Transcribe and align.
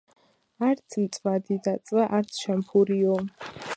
არც 0.67 0.95
მწვადი 1.03 1.57
დაწვა, 1.67 2.07
არც 2.21 2.41
შამფურიო 2.47 3.19